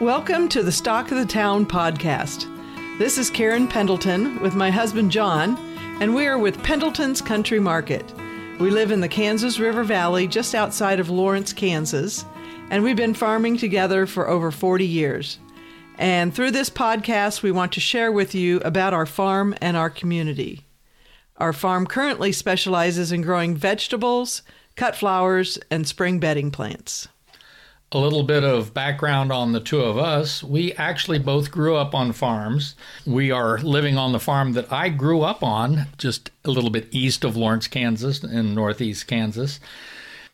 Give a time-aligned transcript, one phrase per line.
[0.00, 2.48] Welcome to the Stock of the Town podcast.
[2.98, 5.58] This is Karen Pendleton with my husband John,
[6.00, 8.10] and we are with Pendleton's Country Market.
[8.58, 12.24] We live in the Kansas River Valley just outside of Lawrence, Kansas,
[12.70, 15.38] and we've been farming together for over 40 years.
[15.98, 19.90] And through this podcast, we want to share with you about our farm and our
[19.90, 20.64] community.
[21.36, 24.40] Our farm currently specializes in growing vegetables,
[24.76, 27.08] cut flowers, and spring bedding plants
[27.92, 30.44] a little bit of background on the two of us.
[30.44, 32.76] We actually both grew up on farms.
[33.04, 36.88] We are living on the farm that I grew up on, just a little bit
[36.92, 39.58] east of Lawrence, Kansas, in northeast Kansas.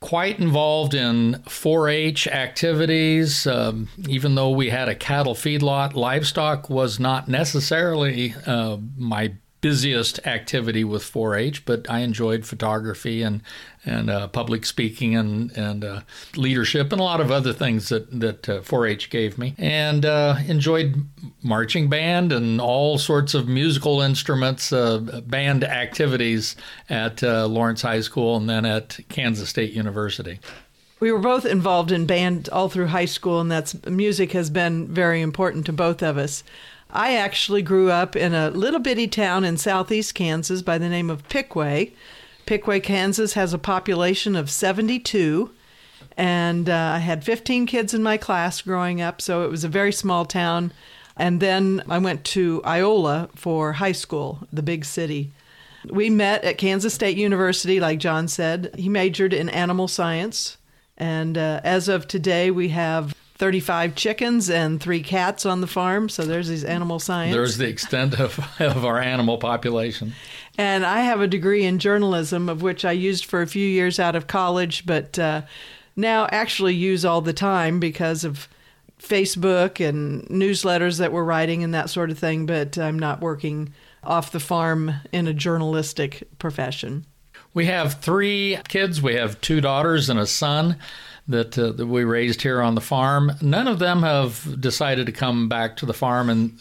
[0.00, 3.46] Quite involved in 4 H activities.
[3.46, 9.32] Um, even though we had a cattle feedlot, livestock was not necessarily uh, my
[9.66, 13.42] busiest activity with 4-H, but I enjoyed photography and
[13.84, 16.00] and uh, public speaking and and uh,
[16.36, 20.36] leadership and a lot of other things that that uh, 4-H gave me, and uh,
[20.46, 21.04] enjoyed
[21.42, 26.54] marching band and all sorts of musical instruments, uh, band activities
[26.88, 30.38] at uh, Lawrence High School and then at Kansas State University.
[31.00, 34.86] We were both involved in band all through high school, and that's music has been
[34.86, 36.44] very important to both of us.
[36.96, 41.10] I actually grew up in a little bitty town in southeast Kansas by the name
[41.10, 41.88] of Piqua.
[42.46, 45.50] Piqua, Kansas has a population of 72,
[46.16, 49.68] and uh, I had 15 kids in my class growing up, so it was a
[49.68, 50.72] very small town.
[51.18, 55.32] And then I went to Iola for high school, the big city.
[55.90, 58.74] We met at Kansas State University, like John said.
[58.74, 60.56] He majored in animal science.
[60.96, 66.08] And uh, as of today, we have 35 chickens and three cats on the farm.
[66.08, 67.34] So there's these animal science.
[67.34, 70.12] There's the extent of, of our animal population.
[70.56, 74.00] And I have a degree in journalism, of which I used for a few years
[74.00, 75.42] out of college, but uh,
[75.96, 78.48] now actually use all the time because of
[78.98, 82.46] Facebook and newsletters that we're writing and that sort of thing.
[82.46, 87.04] But I'm not working off the farm in a journalistic profession.
[87.52, 89.02] We have three kids.
[89.02, 90.76] We have two daughters and a son
[91.28, 93.32] that, uh, that we raised here on the farm.
[93.40, 96.60] None of them have decided to come back to the farm, and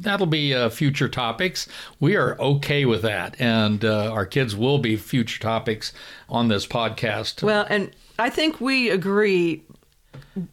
[0.00, 1.68] that'll be uh, future topics.
[2.00, 5.92] We are okay with that, and uh, our kids will be future topics
[6.28, 7.42] on this podcast.
[7.42, 9.62] Well, and I think we agree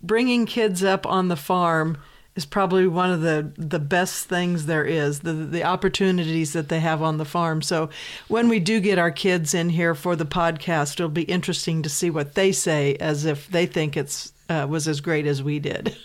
[0.01, 1.97] bringing kids up on the farm
[2.35, 6.79] is probably one of the the best things there is the the opportunities that they
[6.79, 7.61] have on the farm.
[7.61, 7.89] So
[8.27, 11.89] when we do get our kids in here for the podcast it'll be interesting to
[11.89, 15.59] see what they say as if they think it's uh, was as great as we
[15.59, 15.95] did.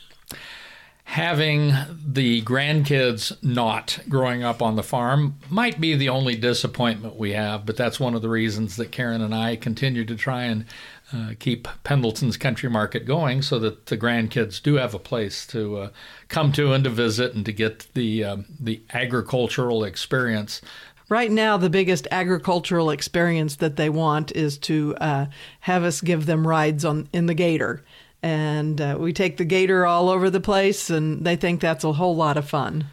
[1.04, 1.72] Having
[2.06, 7.66] the grandkids not growing up on the farm might be the only disappointment we have,
[7.66, 10.66] but that's one of the reasons that Karen and I continue to try and
[11.12, 15.76] uh, keep Pendleton's Country Market going so that the grandkids do have a place to
[15.76, 15.90] uh,
[16.28, 20.60] come to and to visit and to get the um, the agricultural experience.
[21.08, 25.26] Right now, the biggest agricultural experience that they want is to uh,
[25.60, 27.84] have us give them rides on in the Gator,
[28.22, 31.94] and uh, we take the Gator all over the place, and they think that's a
[31.94, 32.86] whole lot of fun.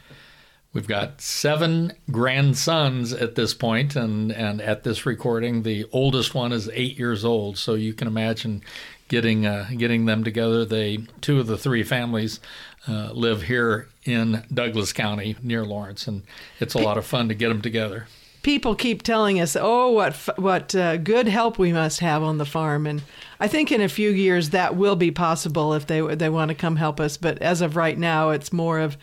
[0.74, 6.52] We've got seven grandsons at this point, and, and at this recording, the oldest one
[6.52, 7.58] is eight years old.
[7.58, 8.62] So you can imagine
[9.08, 10.66] getting uh, getting them together.
[10.66, 12.40] They two of the three families
[12.88, 16.24] uh, live here in Douglas County near Lawrence, and
[16.60, 18.08] it's a lot of fun to get them together.
[18.44, 22.46] People keep telling us, "Oh, what what uh, good help we must have on the
[22.46, 23.02] farm," and
[23.40, 26.56] I think in a few years that will be possible if they they want to
[26.56, 27.18] come help us.
[27.18, 28.98] But as of right now, it's more of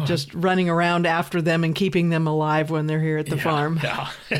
[0.04, 3.42] just running around after them and keeping them alive when they're here at the yeah,
[3.42, 3.80] farm.
[3.82, 4.10] Yeah,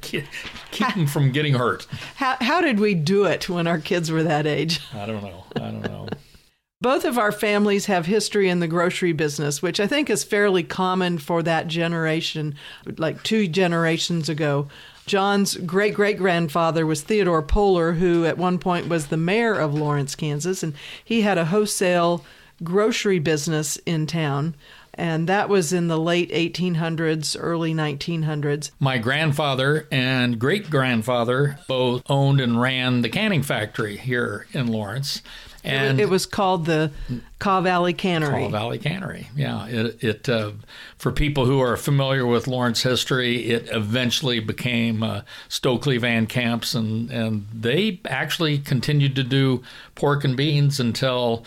[0.00, 0.24] keep,
[0.70, 1.86] keep them from getting hurt.
[2.16, 4.80] How, how did we do it when our kids were that age?
[4.94, 5.44] I don't know.
[5.56, 6.08] I don't know.
[6.82, 10.62] Both of our families have history in the grocery business, which I think is fairly
[10.62, 12.54] common for that generation,
[12.98, 14.68] like two generations ago.
[15.06, 19.72] John's great great grandfather was Theodore Poehler, who at one point was the mayor of
[19.72, 22.24] Lawrence, Kansas, and he had a wholesale
[22.62, 24.54] grocery business in town
[24.96, 28.70] and that was in the late 1800s, early 1900s.
[28.80, 35.22] My grandfather and great grandfather both owned and ran the canning factory here in Lawrence.
[35.64, 36.92] And it was called the
[37.40, 38.44] Kaw Valley Cannery.
[38.44, 39.66] Kaw Valley Cannery, yeah.
[39.66, 40.52] It, it uh,
[40.96, 46.74] for people who are familiar with Lawrence history, it eventually became uh, Stokely Van Camps,
[46.74, 49.62] and and they actually continued to do
[49.96, 51.44] pork and beans until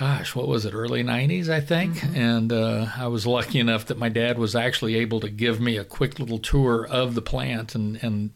[0.00, 1.96] gosh, what was it, early 90s, I think.
[1.96, 2.16] Mm-hmm.
[2.16, 5.76] And uh, I was lucky enough that my dad was actually able to give me
[5.76, 8.30] a quick little tour of the plant and, and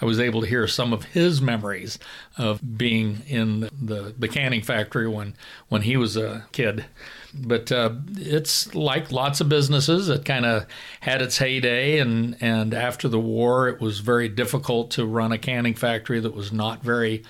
[0.00, 1.98] I was able to hear some of his memories
[2.36, 5.34] of being in the, the canning factory when
[5.68, 6.86] when he was a kid.
[7.34, 10.08] But uh, it's like lots of businesses.
[10.08, 10.66] It kind of
[11.00, 15.38] had its heyday, and and after the war, it was very difficult to run a
[15.38, 17.22] canning factory that was not very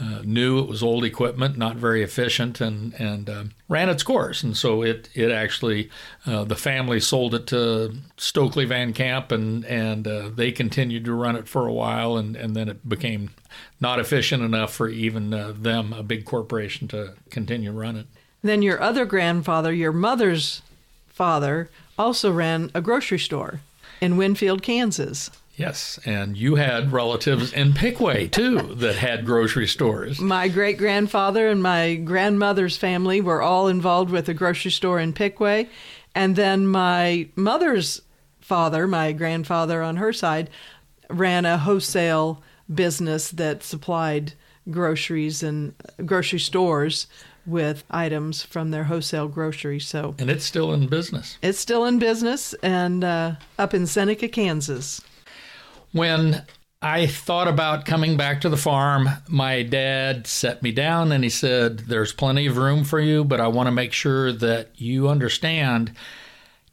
[0.00, 0.58] uh, new.
[0.58, 4.42] It was old equipment, not very efficient, and and uh, ran its course.
[4.42, 5.90] And so it it actually
[6.26, 11.12] uh, the family sold it to Stokely Van Camp, and and uh, they continued to
[11.12, 13.30] run it for a while, and and then it became
[13.80, 18.06] not efficient enough for even uh, them, a big corporation, to continue run it.
[18.42, 20.62] Then your other grandfather, your mother's
[21.08, 21.68] father,
[21.98, 23.60] also ran a grocery store
[24.00, 25.30] in Winfield, Kansas.
[25.62, 30.18] Yes, and you had relatives in Piqua too that had grocery stores.
[30.20, 35.12] My great grandfather and my grandmother's family were all involved with a grocery store in
[35.12, 35.66] Piqua.
[36.16, 38.02] And then my mother's
[38.40, 40.50] father, my grandfather on her side,
[41.08, 42.42] ran a wholesale
[42.74, 44.32] business that supplied
[44.68, 45.74] groceries and
[46.04, 47.06] grocery stores
[47.46, 49.78] with items from their wholesale grocery.
[49.78, 51.38] So, and it's still in business.
[51.40, 55.00] It's still in business and uh, up in Seneca, Kansas.
[55.92, 56.42] When
[56.80, 61.30] I thought about coming back to the farm, my dad set me down and he
[61.30, 65.08] said, There's plenty of room for you, but I want to make sure that you
[65.08, 65.92] understand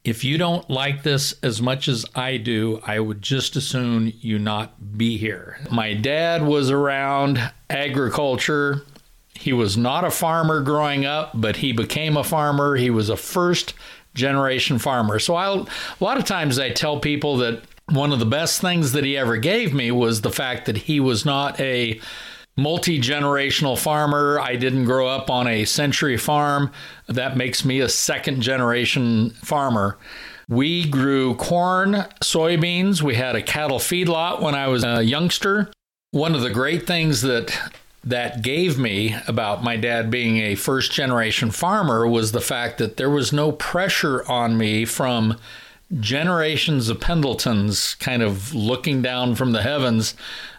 [0.04, 4.14] if you don't like this as much as I do, I would just as soon
[4.22, 5.60] you not be here.
[5.70, 8.82] My dad was around agriculture.
[9.34, 12.76] He was not a farmer growing up, but he became a farmer.
[12.76, 13.74] He was a first
[14.16, 15.20] generation farmer.
[15.20, 15.66] So I, a
[16.04, 19.38] lot of times I tell people that one of the best things that he ever
[19.38, 22.00] gave me was the fact that he was not a
[22.58, 24.40] multi generational farmer.
[24.40, 26.72] I didn't grow up on a century farm.
[27.08, 29.98] That makes me a second generation farmer.
[30.48, 33.02] We grew corn, soybeans.
[33.02, 35.72] We had a cattle feedlot when I was a youngster.
[36.12, 37.58] One of the great things that
[38.04, 42.98] that gave me about my dad being a first generation farmer was the fact that
[42.98, 45.38] there was no pressure on me from
[46.00, 50.16] generations of Pendletons kind of looking down from the heavens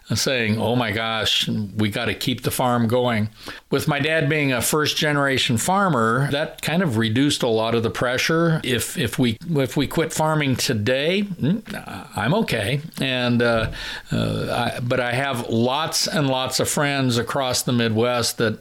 [0.09, 3.29] and saying, "Oh my gosh, we got to keep the farm going."
[3.69, 7.83] With my dad being a first generation farmer, that kind of reduced a lot of
[7.83, 8.59] the pressure.
[8.63, 12.81] If if we if we quit farming today, mm, I'm okay.
[12.99, 13.71] And uh,
[14.11, 18.59] uh, I, but I have lots and lots of friends across the Midwest that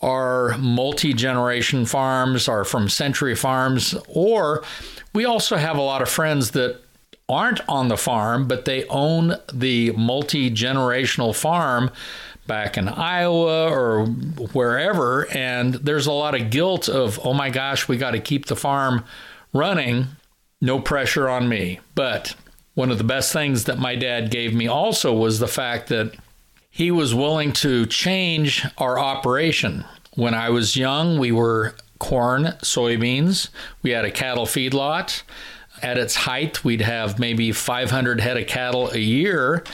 [0.00, 4.62] are multi generation farms, are from century farms, or
[5.14, 6.80] we also have a lot of friends that
[7.28, 11.90] aren't on the farm, but they own the multi generational farm
[12.46, 15.26] back in Iowa or wherever.
[15.32, 18.56] And there's a lot of guilt of, oh my gosh, we got to keep the
[18.56, 19.04] farm
[19.52, 20.06] running.
[20.60, 21.80] No pressure on me.
[21.94, 22.34] But
[22.74, 26.14] one of the best things that my dad gave me also was the fact that
[26.70, 29.84] he was willing to change our operation.
[30.14, 33.48] When I was young, we were corn, soybeans.
[33.82, 35.22] We had a cattle feedlot.
[35.82, 39.64] At its height, we'd have maybe 500 head of cattle a year.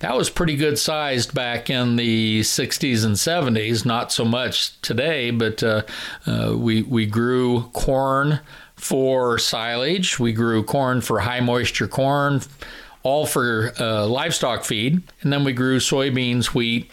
[0.00, 3.84] That was pretty good sized back in the 60s and 70s.
[3.84, 5.82] Not so much today, but uh,
[6.26, 8.40] uh, we we grew corn
[8.76, 10.20] for silage.
[10.20, 12.42] We grew corn for high moisture corn,
[13.02, 16.90] all for uh, livestock feed, and then we grew soybeans, wheat,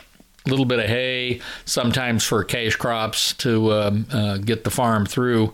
[0.48, 5.54] little bit of hay, sometimes for cash crops to um, uh, get the farm through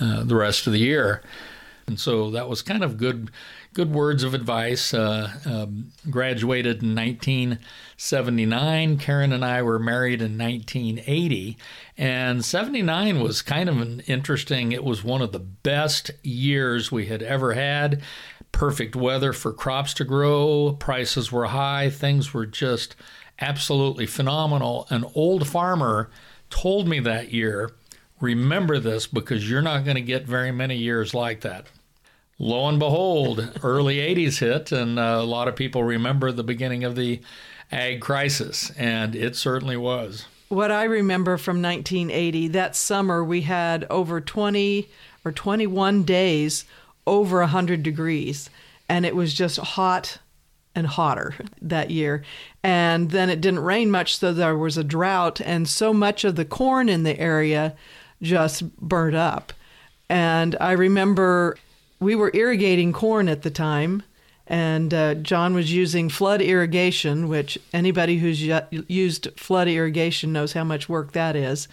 [0.00, 1.22] uh, the rest of the year.
[1.86, 3.30] And so that was kind of good,
[3.74, 4.94] good words of advice.
[4.94, 8.98] Uh, um, graduated in 1979.
[8.98, 11.58] Karen and I were married in 1980,
[11.98, 14.70] and 79 was kind of an interesting.
[14.70, 18.02] It was one of the best years we had ever had.
[18.52, 20.76] Perfect weather for crops to grow.
[20.78, 21.90] Prices were high.
[21.90, 22.94] Things were just
[23.40, 24.86] absolutely phenomenal.
[24.90, 26.10] An old farmer
[26.50, 27.72] told me that year,
[28.20, 31.66] remember this because you're not going to get very many years like that.
[32.38, 36.84] Lo and behold, early 80s hit, and uh, a lot of people remember the beginning
[36.84, 37.20] of the
[37.70, 40.26] ag crisis, and it certainly was.
[40.48, 44.88] What I remember from 1980, that summer we had over 20
[45.24, 46.64] or 21 days
[47.06, 48.50] over 100 degrees,
[48.88, 50.18] and it was just hot
[50.74, 52.22] and hotter that year.
[52.62, 56.36] And then it didn't rain much, so there was a drought, and so much of
[56.36, 57.74] the corn in the area
[58.22, 59.52] just burnt up.
[60.08, 61.56] And I remember
[61.98, 64.02] we were irrigating corn at the time,
[64.46, 68.42] and uh, John was using flood irrigation, which anybody who's
[68.88, 71.68] used flood irrigation knows how much work that is.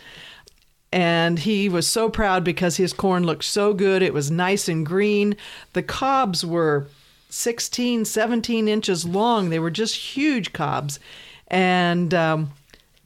[0.91, 4.01] And he was so proud because his corn looked so good.
[4.01, 5.35] It was nice and green.
[5.73, 6.87] The cobs were
[7.29, 9.49] 16, 17 inches long.
[9.49, 10.99] They were just huge cobs.
[11.47, 12.51] And, um,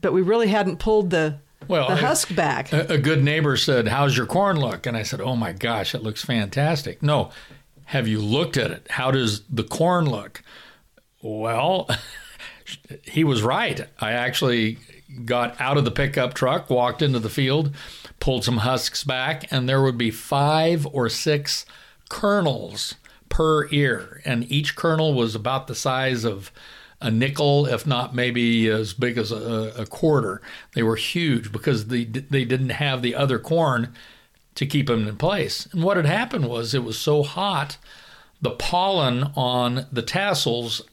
[0.01, 1.37] but we really hadn't pulled the,
[1.67, 2.71] Well, the husk back.
[2.73, 4.85] A, a good neighbor said, How's your corn look?
[4.85, 7.01] And I said, Oh my gosh, it looks fantastic.
[7.03, 7.31] No,
[7.85, 8.87] have you looked at it?
[8.89, 10.43] How does the corn look?
[11.21, 11.89] Well,
[13.03, 13.87] he was right.
[13.99, 14.77] I actually
[15.25, 17.75] got out of the pickup truck, walked into the field,
[18.19, 21.65] pulled some husks back, and there would be five or six
[22.09, 22.95] kernels
[23.31, 24.21] per ear.
[24.23, 26.51] And each kernel was about the size of
[26.99, 30.39] a nickel, if not maybe as big as a, a quarter.
[30.75, 33.95] They were huge because they, they didn't have the other corn
[34.53, 35.67] to keep them in place.
[35.71, 37.77] And what had happened was it was so hot,
[38.39, 40.83] the pollen on the tassels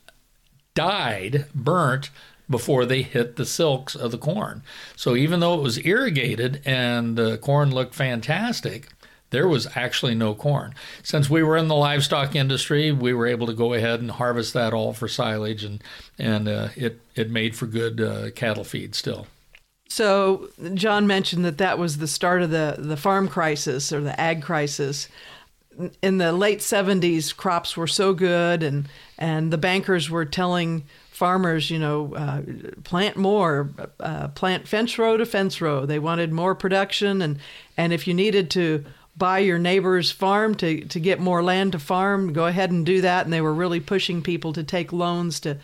[0.75, 2.09] died, burnt
[2.49, 4.63] before they hit the silks of the corn.
[4.97, 8.89] So even though it was irrigated and the corn looked fantastic,
[9.31, 10.75] there was actually no corn.
[11.03, 14.55] Since we were in the livestock industry, we were able to go ahead and harvest
[14.55, 15.83] that all for silage, and
[16.19, 19.27] and uh, it it made for good uh, cattle feed still.
[19.89, 24.19] So John mentioned that that was the start of the, the farm crisis or the
[24.21, 25.09] ag crisis.
[26.03, 31.71] In the late 70s, crops were so good, and, and the bankers were telling farmers,
[31.71, 32.43] you know, uh,
[32.85, 33.71] plant more,
[34.01, 35.87] uh, plant fence row to fence row.
[35.87, 37.39] They wanted more production, and,
[37.77, 38.85] and if you needed to
[39.19, 43.01] buy your neighbor's farm to, to get more land to farm, go ahead and do
[43.01, 43.25] that.
[43.25, 45.59] And they were really pushing people to take loans to,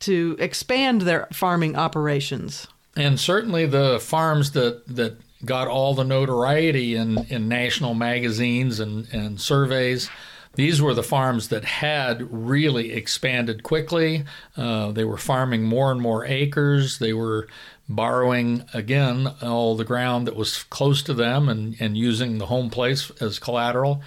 [0.00, 2.66] to expand their farming operations.
[2.96, 9.06] And certainly the farms that, that got all the notoriety in, in national magazines and,
[9.12, 10.08] and surveys,
[10.54, 14.24] these were the farms that had really expanded quickly.
[14.56, 16.98] Uh, they were farming more and more acres.
[16.98, 17.48] They were
[17.88, 22.70] borrowing, again, all the ground that was close to them and, and using the home
[22.70, 24.02] place as collateral.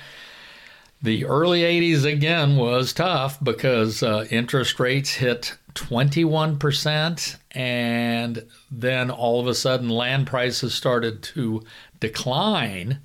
[1.01, 9.39] The early 80s again was tough because uh, interest rates hit 21%, and then all
[9.39, 11.63] of a sudden land prices started to
[11.99, 12.99] decline,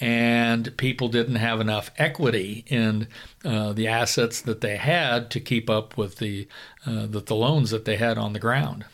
[0.00, 3.06] and people didn't have enough equity in
[3.44, 6.48] uh, the assets that they had to keep up with the,
[6.84, 8.84] uh, the, the loans that they had on the ground.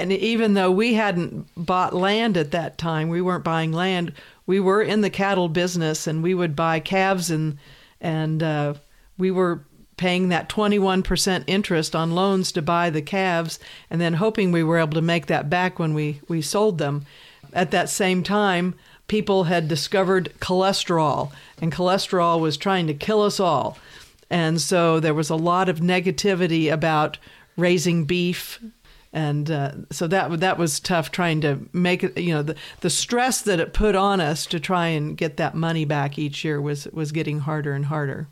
[0.00, 4.14] And even though we hadn't bought land at that time, we weren't buying land.
[4.46, 7.58] We were in the cattle business, and we would buy calves, and
[8.00, 8.74] and uh,
[9.18, 9.62] we were
[9.98, 13.58] paying that 21% interest on loans to buy the calves,
[13.90, 17.04] and then hoping we were able to make that back when we we sold them.
[17.52, 18.74] At that same time,
[19.06, 21.30] people had discovered cholesterol,
[21.60, 23.76] and cholesterol was trying to kill us all.
[24.30, 27.18] And so there was a lot of negativity about
[27.56, 28.60] raising beef
[29.12, 32.90] and uh, so that that was tough trying to make it you know the the
[32.90, 36.60] stress that it put on us to try and get that money back each year
[36.60, 38.28] was was getting harder and harder.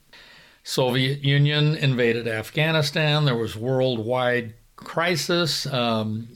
[0.63, 3.25] Soviet Union invaded Afghanistan.
[3.25, 5.67] There was worldwide crisis.
[5.67, 6.29] Um,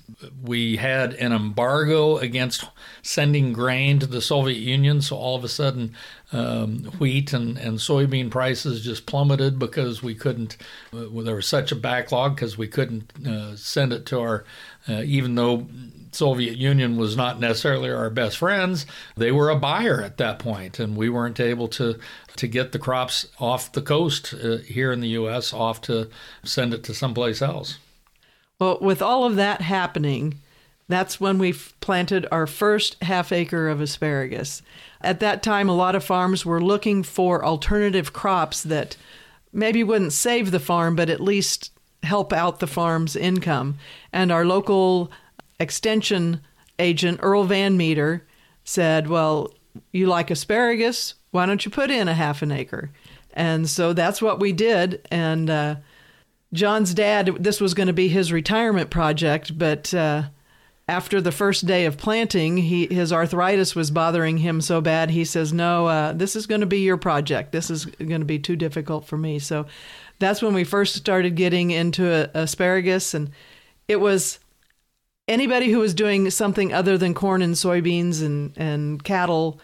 [0.43, 2.65] we had an embargo against
[3.03, 5.95] sending grain to the Soviet Union so all of a sudden
[6.33, 10.57] um, wheat and, and soybean prices just plummeted because we couldn't
[10.93, 14.45] uh, there was such a backlog because we couldn't uh, send it to our
[14.89, 15.67] uh, even though
[16.13, 20.79] Soviet Union was not necessarily our best friends they were a buyer at that point
[20.79, 21.99] and we weren't able to
[22.37, 26.09] to get the crops off the coast uh, here in the US off to
[26.43, 27.79] send it to someplace else
[28.63, 30.41] well with all of that happening
[30.89, 34.61] that's when we planted our first half acre of asparagus.
[35.01, 38.97] At that time, a lot of farms were looking for alternative crops that
[39.53, 43.79] maybe wouldn't save the farm, but at least help out the farm's income.
[44.13, 45.11] And our local
[45.59, 46.41] extension
[46.79, 48.27] agent, Earl Van Meter,
[48.65, 49.55] said, Well,
[49.93, 51.15] you like asparagus?
[51.31, 52.91] Why don't you put in a half an acre?
[53.33, 55.07] And so that's what we did.
[55.11, 55.77] And uh,
[56.53, 59.93] John's dad, this was going to be his retirement project, but.
[59.93, 60.25] Uh,
[60.89, 65.11] after the first day of planting, he, his arthritis was bothering him so bad.
[65.11, 67.53] He says, "No, uh, this is going to be your project.
[67.53, 69.67] This is going to be too difficult for me." So
[70.19, 73.31] that's when we first started getting into a, asparagus, and
[73.87, 74.41] it was
[75.29, 79.61] anybody who was doing something other than corn and soybeans and and cattle.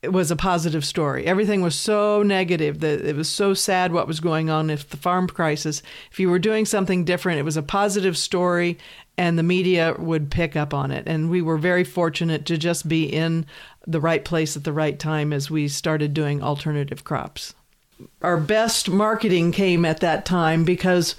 [0.00, 1.26] It was a positive story.
[1.26, 4.70] Everything was so negative that it was so sad what was going on.
[4.70, 8.78] If the farm crisis, if you were doing something different, it was a positive story,
[9.16, 11.08] and the media would pick up on it.
[11.08, 13.44] And we were very fortunate to just be in
[13.88, 17.54] the right place at the right time as we started doing alternative crops.
[18.22, 21.16] Our best marketing came at that time because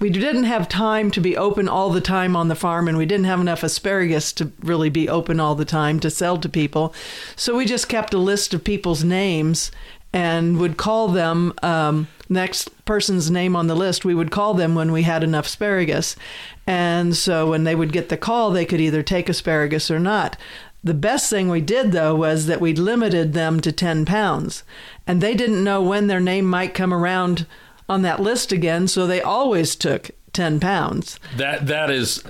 [0.00, 3.04] we didn't have time to be open all the time on the farm and we
[3.04, 6.94] didn't have enough asparagus to really be open all the time to sell to people.
[7.36, 9.70] So we just kept a list of people's names
[10.12, 14.74] and would call them um, next person's name on the list, we would call them
[14.74, 16.16] when we had enough asparagus.
[16.66, 20.36] And so when they would get the call, they could either take asparagus or not.
[20.82, 24.64] The best thing we did, though, was that we limited them to 10 pounds.
[25.06, 27.46] And they didn't know when their name might come around
[27.90, 31.18] on that list again, so they always took 10 pounds.
[31.36, 32.22] That That is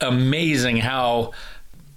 [0.00, 1.30] amazing how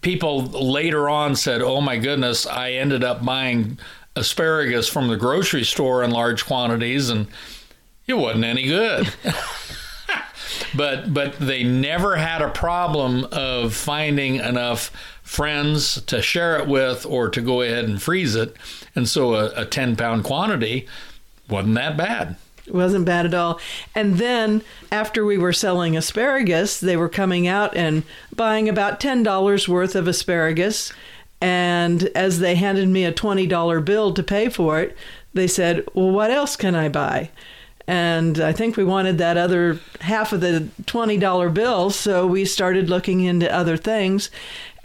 [0.02, 3.80] people later on said, oh my goodness, I ended up buying
[4.16, 7.28] asparagus from the grocery store in large quantities and
[8.06, 9.12] it wasn't any good.
[10.76, 14.92] but but they never had a problem of finding enough
[15.24, 18.56] friends to share it with or to go ahead and freeze it.
[18.96, 20.88] And so a, a 10 pound quantity
[21.50, 22.38] wasn't that bad.
[22.68, 23.60] It wasn't bad at all.
[23.96, 28.04] And then after we were selling asparagus, they were coming out and
[28.36, 30.92] buying about $10 worth of asparagus.
[31.40, 34.98] And as they handed me a $20 bill to pay for it,
[35.34, 37.30] they said, Well, what else can I buy?
[37.88, 41.90] And I think we wanted that other half of the $20 bill.
[41.90, 44.30] So we started looking into other things.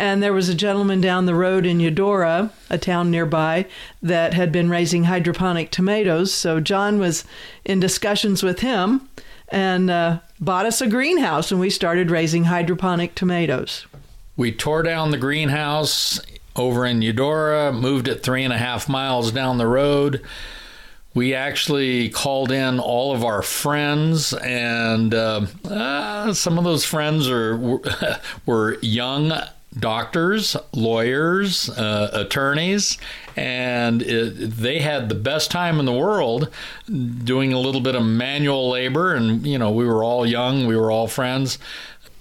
[0.03, 3.67] And there was a gentleman down the road in Eudora, a town nearby,
[4.03, 6.35] that had been raising hydroponic tomatoes.
[6.35, 7.25] So John was
[7.65, 9.09] in discussions with him
[9.49, 13.87] and uh, bought us a greenhouse, and we started raising hydroponic tomatoes.
[14.37, 16.19] We tore down the greenhouse
[16.57, 20.21] over in Eudora, moved it three and a half miles down the road
[21.15, 27.29] we actually called in all of our friends, and uh, uh, some of those friends
[27.29, 27.59] are
[28.47, 29.31] were young
[29.79, 32.99] doctors, lawyers, uh, attorneys,
[33.37, 36.49] and it, they had the best time in the world
[36.87, 39.14] doing a little bit of manual labor.
[39.14, 41.59] And you know, we were all young, we were all friends.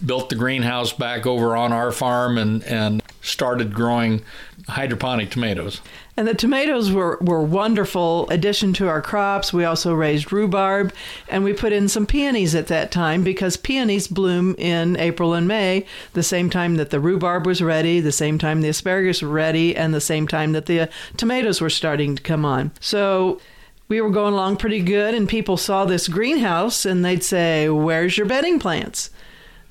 [0.03, 4.24] Built the greenhouse back over on our farm and and started growing
[4.68, 5.82] hydroponic tomatoes.
[6.18, 9.53] And the tomatoes were, were wonderful addition to our crops.
[9.53, 10.94] We also raised rhubarb
[11.30, 15.48] and we put in some peonies at that time because peonies bloom in April and
[15.48, 19.30] May, the same time that the rhubarb was ready, the same time the asparagus were
[19.30, 22.71] ready, and the same time that the uh, tomatoes were starting to come on.
[22.80, 23.39] So
[23.88, 28.17] we were going along pretty good, and people saw this greenhouse and they'd say, Where's
[28.17, 29.10] your bedding plants?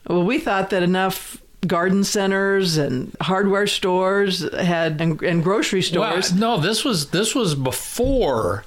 [0.06, 6.32] Well, we thought that enough garden centers and hardware stores had and, and grocery stores.
[6.32, 8.64] Well, no, this was this was before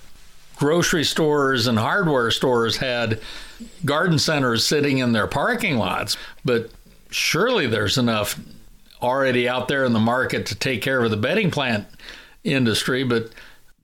[0.56, 3.20] grocery stores and hardware stores had
[3.84, 6.18] garden centers sitting in their parking lots.
[6.46, 6.70] But
[7.10, 8.40] surely there's enough
[9.02, 11.88] already out there in the market to take care of the bedding plant
[12.44, 13.04] industry.
[13.04, 13.32] But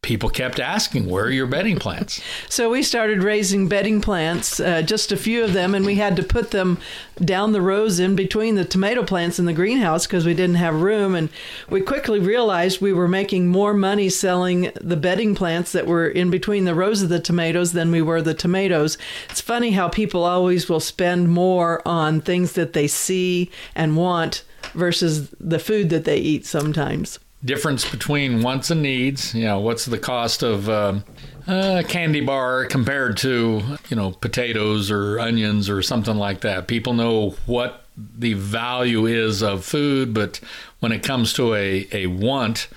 [0.02, 2.20] people kept asking, Where are your bedding plants?
[2.50, 6.16] so we started raising bedding plants, uh, just a few of them, and we had
[6.16, 6.80] to put them
[7.24, 10.82] down the rows in between the tomato plants in the greenhouse because we didn't have
[10.82, 11.14] room.
[11.14, 11.30] And
[11.70, 16.32] we quickly realized we were making more money selling the bedding plants that were in
[16.32, 18.98] between the rows of the tomatoes than we were the tomatoes.
[19.30, 24.44] It's funny how people always will spend more on things that they see and want
[24.74, 29.34] versus the food that they eat sometimes difference between wants and needs.
[29.34, 31.04] You know, what's the cost of um,
[31.48, 36.68] a candy bar compared to you know potatoes or onions or something like that.
[36.68, 40.40] People know what the value is of food, but
[40.80, 42.68] when it comes to a a want,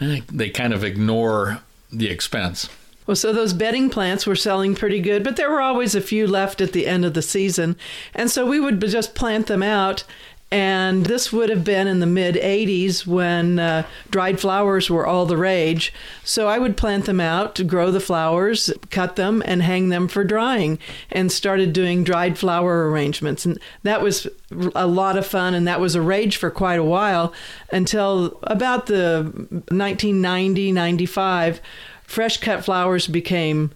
[0.00, 1.60] eh, they kind of ignore
[1.92, 2.68] the expense.
[3.06, 6.26] Well, so those bedding plants were selling pretty good, but there were always a few
[6.26, 7.76] left at the end of the season.
[8.12, 10.02] And so we would just plant them out
[10.50, 15.26] and this would have been in the mid 80s when uh, dried flowers were all
[15.26, 15.92] the rage.
[16.22, 20.22] So I would plant them out, grow the flowers, cut them, and hang them for
[20.22, 20.78] drying,
[21.10, 23.44] and started doing dried flower arrangements.
[23.44, 24.28] And that was
[24.76, 27.32] a lot of fun, and that was a rage for quite a while
[27.72, 31.60] until about the 1990 95.
[32.04, 33.72] Fresh cut flowers became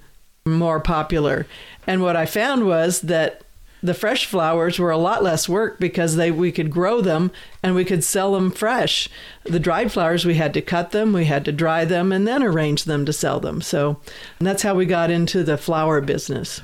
[0.46, 1.46] more popular.
[1.84, 3.42] And what I found was that
[3.82, 7.30] the fresh flowers were a lot less work because they we could grow them
[7.62, 9.08] and we could sell them fresh.
[9.44, 12.42] The dried flowers we had to cut them, we had to dry them and then
[12.42, 13.60] arrange them to sell them.
[13.60, 14.00] So
[14.38, 16.60] that's how we got into the flower business.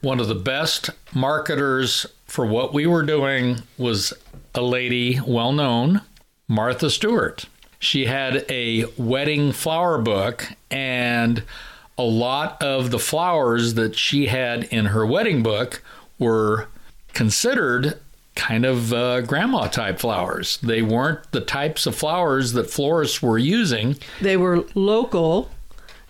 [0.00, 4.12] One of the best marketers for what we were doing was
[4.54, 6.02] a lady well known,
[6.46, 7.46] Martha Stewart.
[7.78, 11.42] She had a wedding flower book and
[11.96, 15.82] a lot of the flowers that she had in her wedding book
[16.18, 16.68] were
[17.12, 17.98] considered
[18.34, 20.58] kind of uh, grandma type flowers.
[20.58, 23.96] They weren't the types of flowers that florists were using.
[24.20, 25.50] They were local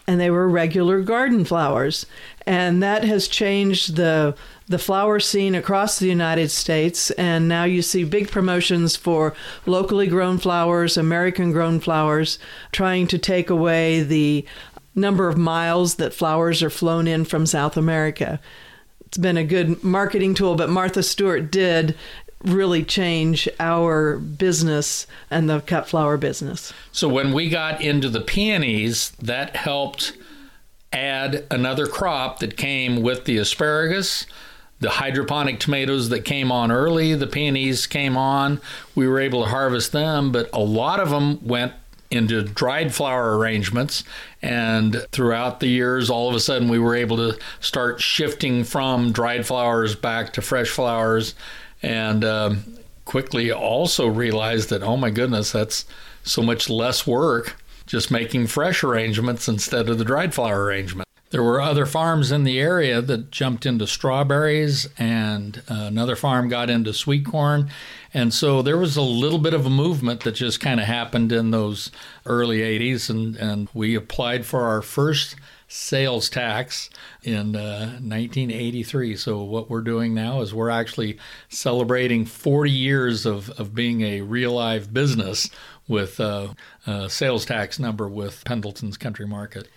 [0.07, 2.07] and they were regular garden flowers.
[2.47, 4.35] And that has changed the
[4.67, 9.35] the flower scene across the United States and now you see big promotions for
[9.67, 12.39] locally grown flowers, American grown flowers,
[12.73, 14.47] trying to take away the
[14.95, 18.41] number of miles that flowers are flown in from South America.
[19.15, 21.95] It's been a good marketing tool, but Martha Stewart did
[22.43, 26.73] really change our business and the cut flower business.
[26.91, 30.15] So when we got into the peonies, that helped
[30.93, 34.27] add another crop that came with the asparagus.
[34.81, 38.61] The hydroponic tomatoes that came on early, the peonies came on.
[38.97, 41.73] We were able to harvest them, but a lot of them went
[42.11, 44.05] into dried flower arrangements.
[44.43, 49.13] And throughout the years, all of a sudden, we were able to start shifting from
[49.13, 51.35] dried flowers back to fresh flowers
[51.83, 55.85] and um, quickly also realized that, oh my goodness, that's
[56.23, 61.09] so much less work just making fresh arrangements instead of the dried flower arrangement.
[61.31, 66.49] There were other farms in the area that jumped into strawberries, and uh, another farm
[66.49, 67.71] got into sweet corn.
[68.13, 71.33] And so there was a little bit of a movement that just kind of happened
[71.33, 71.91] in those
[72.25, 75.35] early 80s, and, and we applied for our first
[75.67, 76.89] sales tax
[77.25, 79.17] in uh, 1983.
[79.17, 84.21] So, what we're doing now is we're actually celebrating 40 years of, of being a
[84.21, 85.51] real live business
[85.89, 86.55] with uh,
[86.87, 89.69] a sales tax number with Pendleton's Country Market.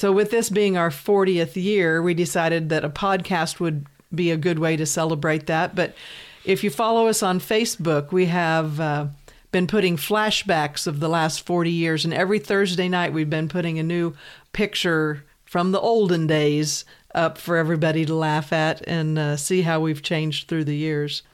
[0.00, 3.84] So, with this being our 40th year, we decided that a podcast would
[4.14, 5.74] be a good way to celebrate that.
[5.74, 5.94] But
[6.42, 8.80] if you follow us on Facebook, we have.
[8.80, 9.06] Uh,
[9.52, 13.80] been putting flashbacks of the last 40 years, and every Thursday night we've been putting
[13.80, 14.14] a new
[14.52, 16.84] picture from the olden days
[17.16, 21.24] up for everybody to laugh at and uh, see how we've changed through the years.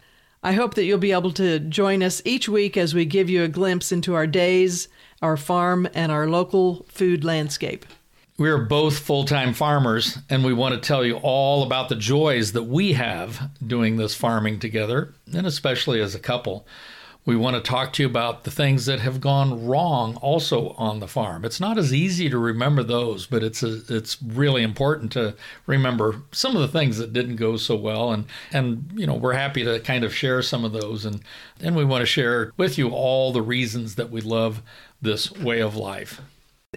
[0.42, 3.42] I hope that you'll be able to join us each week as we give you
[3.42, 4.88] a glimpse into our days,
[5.20, 7.84] our farm, and our local food landscape.
[8.38, 11.96] We are both full time farmers, and we want to tell you all about the
[11.96, 16.66] joys that we have doing this farming together, and especially as a couple.
[17.24, 21.00] We want to talk to you about the things that have gone wrong also on
[21.00, 21.46] the farm.
[21.46, 25.34] It's not as easy to remember those, but it's a, it's really important to
[25.66, 29.32] remember some of the things that didn't go so well and and you know, we're
[29.32, 31.22] happy to kind of share some of those and
[31.60, 34.60] and we want to share with you all the reasons that we love
[35.00, 36.20] this way of life.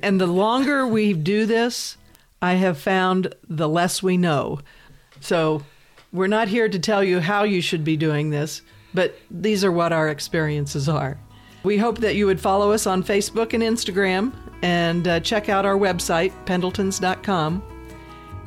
[0.02, 1.98] And the longer we do this,
[2.42, 4.60] I have found the less we know.
[5.20, 5.64] So,
[6.12, 9.72] we're not here to tell you how you should be doing this but these are
[9.72, 11.20] what our experiences are.
[11.64, 15.66] We hope that you would follow us on Facebook and Instagram and uh, check out
[15.66, 17.64] our website, pendletons.com.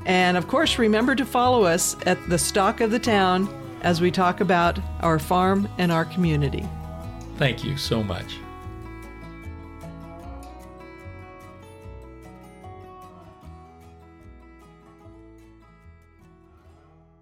[0.06, 3.48] And of course, remember to follow us at the Stock of the Town
[3.82, 6.66] as we talk about our farm and our community.
[7.36, 8.36] Thank you so much.